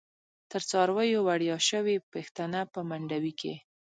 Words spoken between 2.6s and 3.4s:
په منډوی